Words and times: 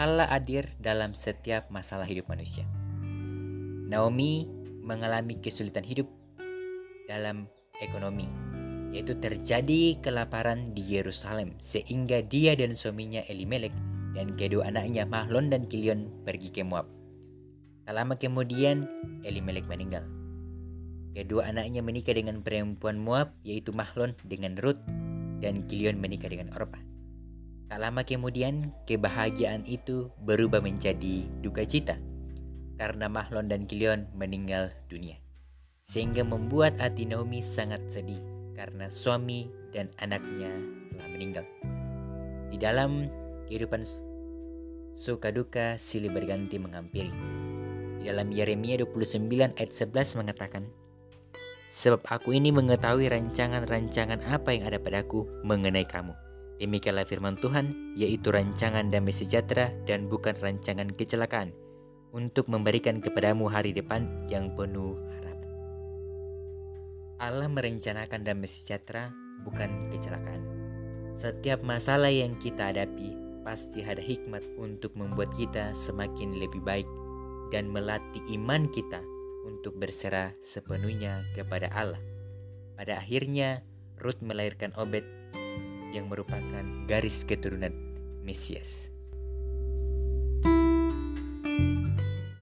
Allah 0.00 0.24
hadir 0.32 0.72
dalam 0.80 1.12
setiap 1.12 1.68
masalah 1.68 2.08
hidup 2.08 2.24
manusia. 2.32 2.64
Naomi 3.84 4.48
mengalami 4.80 5.36
kesulitan 5.36 5.84
hidup 5.84 6.08
dalam 7.04 7.44
ekonomi, 7.84 8.24
yaitu 8.96 9.20
terjadi 9.20 10.00
kelaparan 10.00 10.72
di 10.72 10.96
Yerusalem 10.96 11.52
sehingga 11.60 12.24
dia 12.24 12.56
dan 12.56 12.72
suaminya 12.72 13.20
Elimelek 13.28 13.76
dan 14.16 14.40
kedua 14.40 14.72
anaknya 14.72 15.04
Mahlon 15.04 15.52
dan 15.52 15.68
Kilion 15.68 16.08
pergi 16.24 16.48
ke 16.48 16.64
Moab. 16.64 16.88
Tak 17.84 17.92
lama 17.92 18.16
kemudian 18.16 18.88
Elimelek 19.20 19.68
meninggal. 19.68 20.08
Kedua 21.12 21.52
anaknya 21.52 21.84
menikah 21.84 22.16
dengan 22.16 22.40
perempuan 22.40 22.96
Moab 22.96 23.36
yaitu 23.44 23.76
Mahlon 23.76 24.16
dengan 24.24 24.56
Ruth 24.56 24.80
dan 25.44 25.68
Kilion 25.68 26.00
menikah 26.00 26.32
dengan 26.32 26.56
Orpah. 26.56 26.89
Tak 27.70 27.78
lama 27.78 28.02
kemudian, 28.02 28.74
kebahagiaan 28.82 29.62
itu 29.62 30.10
berubah 30.26 30.58
menjadi 30.58 31.22
duka 31.38 31.62
cita 31.62 32.02
karena 32.74 33.06
Mahlon 33.06 33.46
dan 33.46 33.70
Kilion 33.70 34.10
meninggal 34.10 34.74
dunia. 34.90 35.22
Sehingga 35.86 36.26
membuat 36.26 36.82
hati 36.82 37.06
Naomi 37.06 37.38
sangat 37.38 37.86
sedih 37.86 38.18
karena 38.58 38.90
suami 38.90 39.46
dan 39.70 39.86
anaknya 40.02 40.50
telah 40.90 41.08
meninggal. 41.14 41.46
Di 42.50 42.58
dalam 42.58 43.06
kehidupan 43.46 43.86
suka 44.98 45.30
duka 45.30 45.78
silih 45.78 46.10
berganti 46.10 46.58
mengampiri. 46.58 47.14
Di 48.02 48.10
dalam 48.10 48.34
Yeremia 48.34 48.82
29 48.82 49.30
ayat 49.54 49.70
11 49.70 50.18
mengatakan, 50.18 50.66
Sebab 51.70 52.02
aku 52.02 52.34
ini 52.34 52.50
mengetahui 52.50 53.06
rancangan-rancangan 53.06 54.26
apa 54.26 54.58
yang 54.58 54.66
ada 54.66 54.82
padaku 54.82 55.22
mengenai 55.46 55.86
kamu 55.86 56.29
Demikianlah 56.60 57.08
firman 57.08 57.40
Tuhan, 57.40 57.96
yaitu 57.96 58.28
rancangan 58.28 58.92
damai 58.92 59.16
sejahtera 59.16 59.72
dan 59.88 60.12
bukan 60.12 60.36
rancangan 60.36 60.92
kecelakaan, 60.92 61.56
untuk 62.12 62.52
memberikan 62.52 63.00
kepadamu 63.00 63.48
hari 63.48 63.72
depan 63.72 64.28
yang 64.28 64.52
penuh 64.52 65.00
harapan. 65.16 65.50
Allah 67.16 67.48
merencanakan 67.48 68.20
damai 68.28 68.44
sejahtera, 68.44 69.08
bukan 69.40 69.88
kecelakaan. 69.88 70.44
Setiap 71.16 71.64
masalah 71.64 72.12
yang 72.12 72.36
kita 72.36 72.68
hadapi 72.68 73.16
pasti 73.40 73.80
ada 73.80 74.04
hikmat 74.04 74.44
untuk 74.60 74.92
membuat 75.00 75.32
kita 75.32 75.72
semakin 75.72 76.36
lebih 76.36 76.60
baik 76.60 76.86
dan 77.48 77.72
melatih 77.72 78.20
iman 78.36 78.68
kita 78.68 79.00
untuk 79.48 79.80
berserah 79.80 80.36
sepenuhnya 80.44 81.24
kepada 81.32 81.72
Allah. 81.72 82.04
Pada 82.76 83.00
akhirnya, 83.00 83.64
Ruth 83.96 84.20
melahirkan 84.20 84.76
Obed 84.76 85.19
yang 85.90 86.06
merupakan 86.06 86.64
garis 86.86 87.26
keturunan 87.26 87.74
Mesias. 88.22 88.99